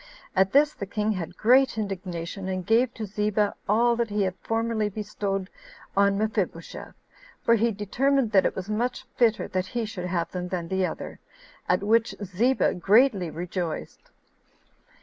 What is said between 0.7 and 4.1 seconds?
the king had great indignation, and gave to Ziba all that